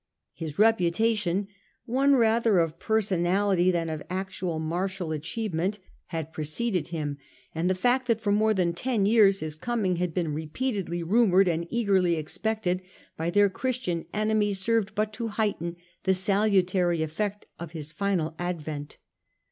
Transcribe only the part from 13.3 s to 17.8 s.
Christian enemies served but to heighten the salutary effect of